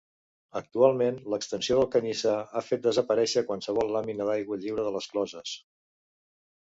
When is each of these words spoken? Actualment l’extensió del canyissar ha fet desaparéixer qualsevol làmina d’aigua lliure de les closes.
Actualment 0.59 1.19
l’extensió 1.33 1.77
del 1.81 1.91
canyissar 1.95 2.33
ha 2.55 2.63
fet 2.69 2.83
desaparéixer 2.87 3.45
qualsevol 3.51 3.93
làmina 3.97 4.29
d’aigua 4.31 4.59
lliure 4.65 4.87
de 4.89 4.95
les 4.97 5.11
closes. 5.13 5.55